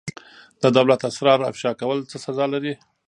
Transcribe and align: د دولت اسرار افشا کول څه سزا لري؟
د 0.61 0.63
دولت 0.77 1.01
اسرار 1.09 1.39
افشا 1.51 1.71
کول 1.79 1.97
څه 2.09 2.17
سزا 2.25 2.45
لري؟ 2.53 2.73